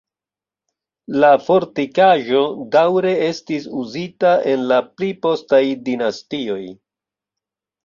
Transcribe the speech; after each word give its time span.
La 1.23 1.27
fortikaĵo 1.49 2.41
daŭre 2.77 3.13
estis 3.27 3.69
uzita 3.85 4.33
en 4.55 4.67
la 4.73 4.81
pli 4.89 5.13
postaj 5.29 5.63
dinastioj. 5.93 6.61